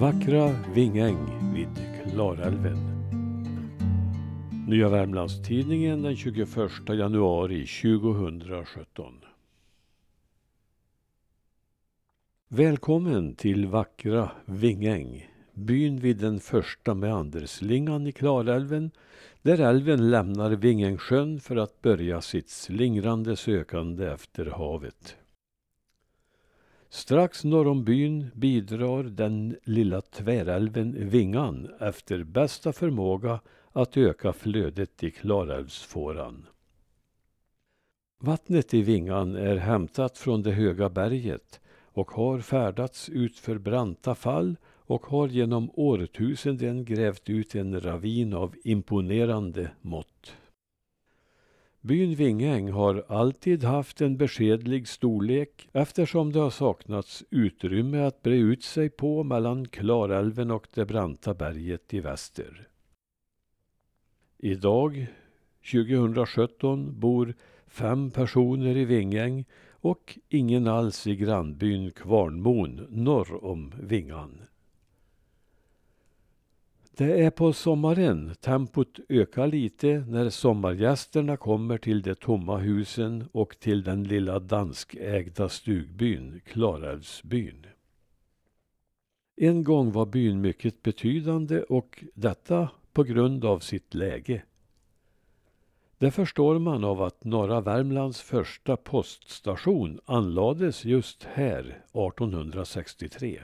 [0.00, 1.68] Vackra Vingäng vid
[2.04, 2.78] Klarälven.
[4.68, 6.48] Nya Värmlandstidningen den 21
[6.88, 9.14] januari 2017.
[12.48, 18.90] Välkommen till vackra Vingäng, byn vid den första meanderslingan i Klarälven,
[19.42, 25.16] där älven lämnar Vingängssjön för att börja sitt slingrande sökande efter havet.
[26.90, 33.40] Strax norr om byn bidrar den lilla tvärälven Vingan efter bästa förmåga
[33.72, 36.46] att öka flödet i Klarälvsfåran.
[38.20, 44.56] Vattnet i Vingan är hämtat från det höga berget och har färdats utför branta fall
[44.64, 50.34] och har genom årtusenden grävt ut en ravin av imponerande mått.
[51.80, 58.36] Byn Vingäng har alltid haft en beskedlig storlek eftersom det har saknats utrymme att bre
[58.36, 62.68] ut sig på mellan Klarälven och det branta berget i väster.
[64.38, 65.06] Idag,
[65.72, 67.34] 2017, bor
[67.66, 74.40] fem personer i Vingäng och ingen alls i grannbyn Kvarnmon norr om Vingan.
[76.98, 83.58] Det är på sommaren tempot ökar lite när sommargästerna kommer till de tomma husen och
[83.60, 87.66] till den lilla danskägda stugbyn Klarälvsbyn.
[89.36, 94.42] En gång var byn mycket betydande och detta på grund av sitt läge.
[95.98, 101.60] Det förstår man av att norra Värmlands första poststation anlades just här
[101.92, 103.40] 1863.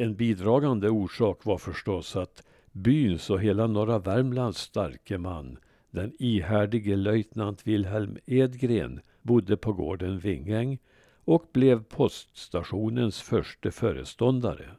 [0.00, 5.58] En bidragande orsak var förstås att byns och hela norra Värmlands starke man,
[5.90, 10.78] den ihärdige löjtnant Wilhelm Edgren, bodde på gården Vingäng
[11.24, 14.70] och blev poststationens förste föreståndare.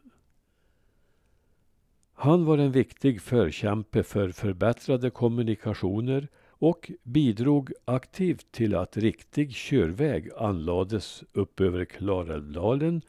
[2.13, 10.29] Han var en viktig förkämpe för förbättrade kommunikationer och bidrog aktivt till att riktig körväg
[10.37, 13.01] anlades upp över Klarälvdalen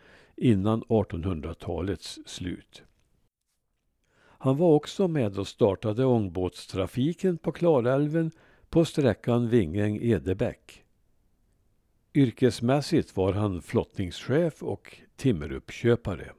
[0.42, 2.82] innan 1800-talets slut.
[4.18, 8.30] Han var också med och startade ångbåtstrafiken på Klarälven
[8.68, 10.84] på sträckan Vingäng-Edebäck.
[12.14, 16.32] Yrkesmässigt var han flottningschef och timmeruppköpare.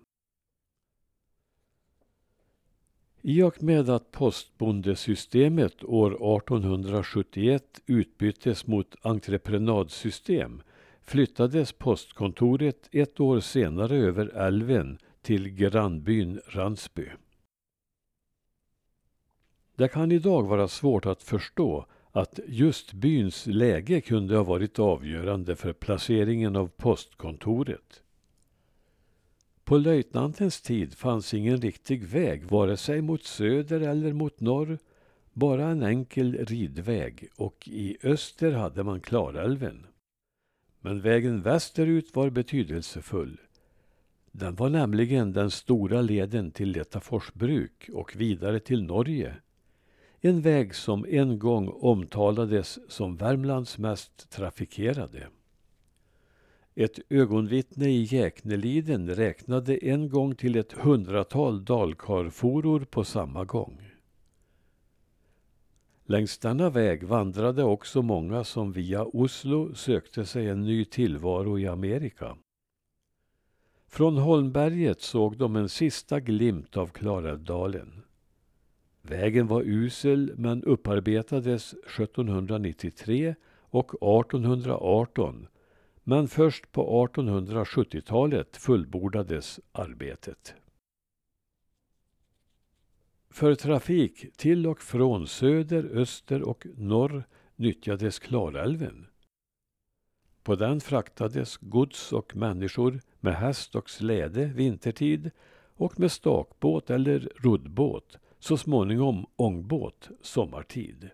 [3.22, 10.62] I och med att postbondesystemet år 1871 utbyttes mot entreprenadsystem
[11.04, 17.10] flyttades postkontoret ett år senare över älven till grannbyn Ransby.
[19.76, 25.56] Det kan idag vara svårt att förstå att just byns läge kunde ha varit avgörande
[25.56, 28.04] för placeringen av postkontoret.
[29.64, 34.78] På löjtnantens tid fanns ingen riktig väg vare sig mot söder eller mot norr,
[35.34, 39.86] bara en enkel ridväg och i öster hade man Klarälven.
[40.86, 43.40] Men vägen västerut var betydelsefull.
[44.32, 49.36] Den var nämligen den stora leden till Letafors bruk och vidare till Norge.
[50.22, 55.28] En väg som en gång omtalades som Värmlands mest trafikerade.
[56.76, 63.93] Ett ögonvittne i Jäkneliden räknade en gång till ett hundratal dalkarforor på samma gång.
[66.06, 71.68] Längs denna väg vandrade också många som via Oslo sökte sig en ny tillvaro i
[71.68, 72.38] Amerika.
[73.88, 78.04] Från Holmberget såg de en sista glimt av Klarälvdalen.
[79.02, 83.36] Vägen var usel men upparbetades 1793
[83.70, 85.48] och 1818
[86.04, 90.56] men först på 1870-talet fullbordades arbetet.
[93.34, 97.24] För trafik till och från söder, öster och norr
[97.56, 99.08] nyttjades Klarälven.
[100.44, 105.32] På den fraktades gods och människor med häst och släde vintertid
[105.76, 111.10] och med stakbåt eller roddbåt, så småningom ångbåt sommartid.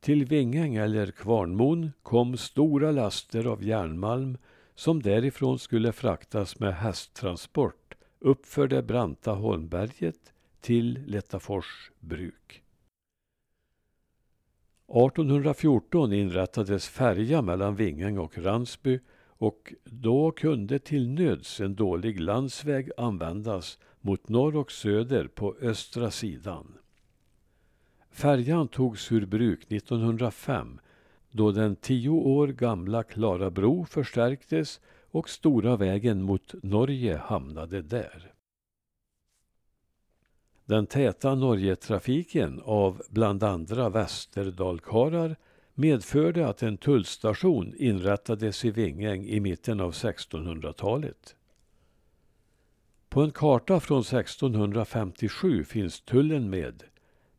[0.00, 4.38] Till Vingäng eller Kvarnmon kom stora laster av järnmalm
[4.74, 10.31] som därifrån skulle fraktas med hästtransport uppför det branta Holmberget
[10.62, 12.62] till Lättafors bruk.
[14.88, 22.90] 1814 inrättades färja mellan Vingäng och Ransby och då kunde till nöds en dålig landsväg
[22.96, 26.78] användas mot norr och söder på östra sidan.
[28.10, 30.80] Färjan togs ur bruk 1905
[31.30, 34.80] då den tio år gamla Klara bro förstärktes
[35.10, 38.31] och stora vägen mot Norge hamnade där.
[40.64, 45.36] Den täta Norgetrafiken av bland andra Västerdalkarar
[45.74, 51.36] medförde att en tullstation inrättades i Vingäng i mitten av 1600-talet.
[53.08, 56.82] På en karta från 1657 finns tullen med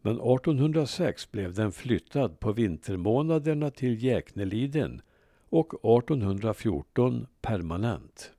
[0.01, 5.01] men 1806 blev den flyttad på vintermånaderna till Jäkneliden
[5.49, 8.31] och 1814 permanent.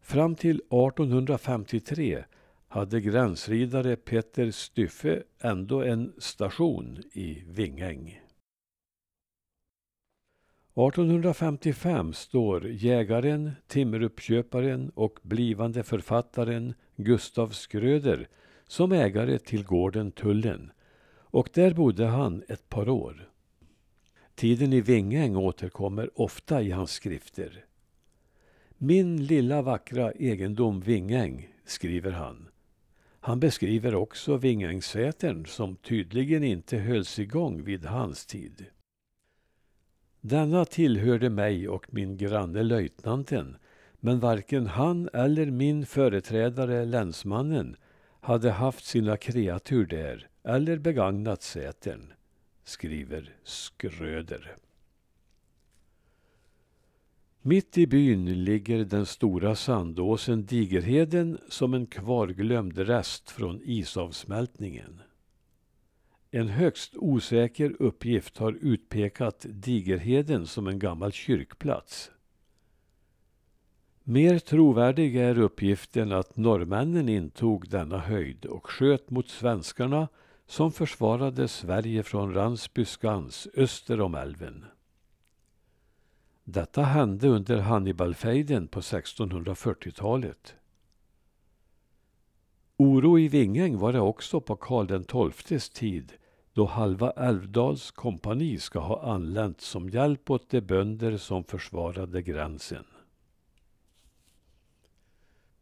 [0.00, 2.24] Fram till 1853
[2.74, 8.20] hade gränsridare Peter Styffe ändå en station i Vingäng.
[10.74, 18.28] 1855 står jägaren, timmeruppköparen och blivande författaren Gustav Skröder
[18.66, 20.72] som ägare till gården Tullen
[21.10, 23.30] och där bodde han ett par år.
[24.34, 27.64] Tiden i Vingäng återkommer ofta i hans skrifter.
[28.78, 32.48] Min lilla vackra egendom Vingäng, skriver han.
[33.26, 38.66] Han beskriver också Vingängssätern som tydligen inte hölls igång vid hans tid.
[40.20, 43.56] Denna tillhörde mig och min granne löjtnanten
[44.00, 47.76] men varken han eller min företrädare länsmannen
[48.20, 52.12] hade haft sina kreatur där eller begagnat sätern,
[52.64, 54.56] skriver Skröder.
[57.46, 65.00] Mitt i byn ligger den stora sandåsen Digerheden som en kvarglömd rest från isavsmältningen.
[66.30, 72.10] En högst osäker uppgift har utpekat Digerheden som en gammal kyrkplats.
[74.04, 80.08] Mer trovärdig är uppgiften att norrmännen intog denna höjd och sköt mot svenskarna
[80.46, 84.64] som försvarade Sverige från Ransby skans öster om älven.
[86.44, 90.54] Detta hände under Hannibalfejden på 1640-talet.
[92.76, 96.12] Oro i Vingäng var det också på Karl XIIs tid
[96.52, 102.84] då halva Älvdals kompani ska ha anlänt som hjälp åt de bönder som försvarade gränsen.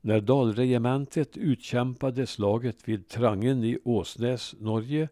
[0.01, 5.09] När Dalregementet utkämpade slaget vid Trangen i Åsnäs, Norge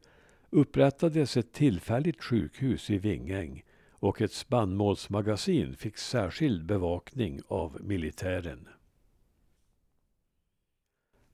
[0.51, 3.65] upprättades ett tillfälligt sjukhus i Vingäng
[4.01, 8.69] och ett spannmålsmagasin fick särskild bevakning av militären.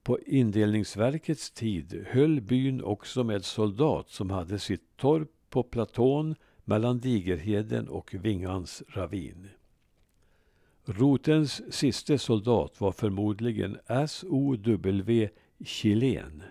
[0.02, 6.34] På indelningsverkets tid höll byn också med soldat som hade sitt torp på platån
[6.64, 9.48] mellan Digerheden och Vingans ravin.
[10.84, 15.28] Rotens siste soldat var förmodligen S.O.W.
[15.64, 16.42] Kilén.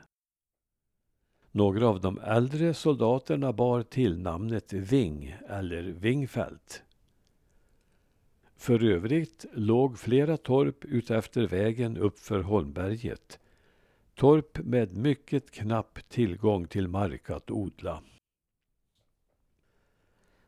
[1.56, 6.84] Några av de äldre soldaterna bar tillnamnet Ving eller Vingfält.
[8.56, 13.40] För övrigt låg flera torp utefter vägen uppför Holmberget.
[14.16, 18.02] Torp med mycket knapp tillgång till mark att odla.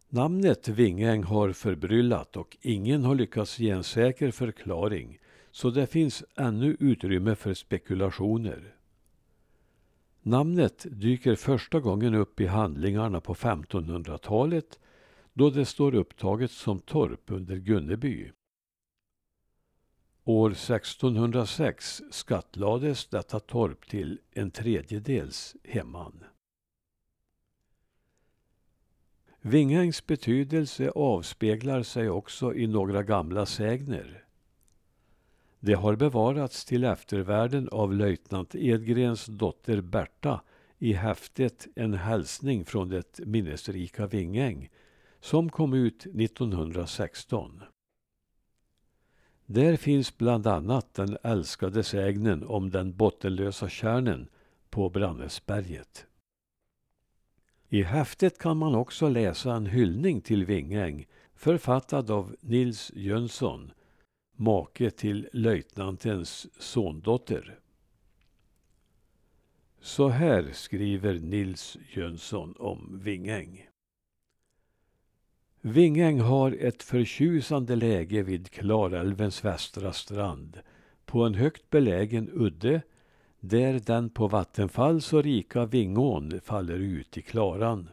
[0.09, 5.19] Namnet Vingäng har förbryllat och ingen har lyckats ge en säker förklaring
[5.51, 8.74] så det finns ännu utrymme för spekulationer.
[10.27, 14.79] Namnet dyker första gången upp i handlingarna på 1500-talet
[15.33, 18.31] då det står upptaget som torp under Gunneby.
[20.23, 26.23] År 1606 skattlades detta torp till en tredjedels hemman.
[29.42, 34.26] Vingängs betydelse avspeglar sig också i några gamla sägner.
[35.59, 40.42] Det har bevarats till eftervärlden av löjtnant Edgrens dotter Berta
[40.80, 44.69] i häftet En hälsning från det minnesrika Vingäng
[45.19, 47.61] som kom ut 1916.
[49.45, 54.28] Där finns bland annat den älskade sägnen om den bottenlösa kärnen
[54.69, 56.06] på Brannäsberget.
[57.69, 63.71] I häftet kan man också läsa en hyllning till Vingäng författad av Nils Jönsson,
[64.37, 67.59] make till löjtnantens sondotter.
[69.81, 73.67] Så här skriver Nils Jönsson om Vingäng.
[75.61, 80.59] Vingäng har ett förtjusande läge vid Klarälvens västra strand
[81.06, 82.81] på en högt belägen udde
[83.39, 87.89] där den på vattenfall så rika Vingån faller ut i Klaran.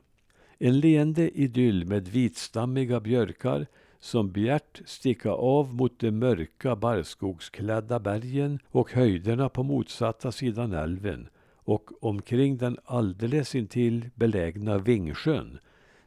[0.58, 3.66] En leende idyll med vitstammiga björkar
[4.04, 11.28] som bjärt sticka av mot de mörka barrskogsklädda bergen och höjderna på motsatta sidan älven
[11.54, 15.58] och omkring den alldeles intill belägna Vingsjön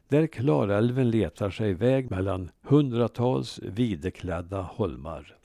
[0.08, 5.36] där Klarälven letar sig väg mellan hundratals videklädda holmar.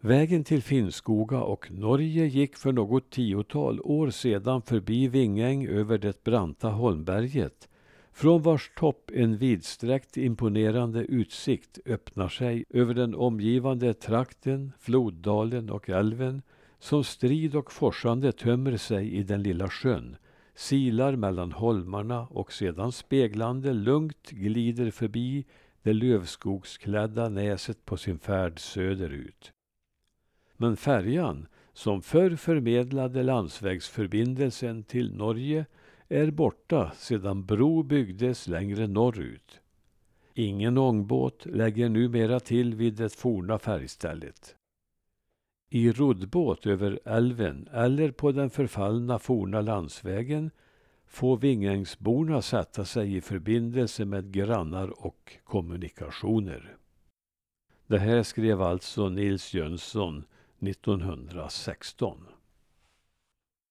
[0.00, 6.24] Vägen till Finnskoga och Norge gick för något tiotal år sedan förbi Vingäng över det
[6.24, 7.68] branta Holmberget
[8.16, 15.88] från vars topp en vidsträckt imponerande utsikt öppnar sig över den omgivande trakten, floddalen och
[15.90, 16.42] älven
[16.78, 20.16] som strid och forsande tömmer sig i den lilla sjön,
[20.54, 25.44] silar mellan holmarna och sedan speglande lugnt glider förbi
[25.82, 29.52] det lövskogsklädda näset på sin färd söderut.
[30.56, 35.66] Men färjan, som förr förmedlade landsvägsförbindelsen till Norge,
[36.08, 39.60] är borta sedan bro byggdes längre norrut.
[40.34, 44.56] Ingen ångbåt lägger numera till vid det forna färgstället.
[45.70, 50.50] I roddbåt över älven eller på den förfallna forna landsvägen
[51.06, 56.76] får Vingängsborna sätta sig i förbindelse med grannar och kommunikationer.
[57.86, 60.24] Det här skrev alltså Nils Jönsson
[60.60, 62.26] 1916.